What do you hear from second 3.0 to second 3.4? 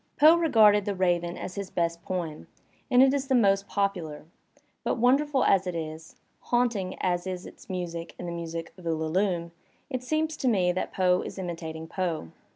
it is the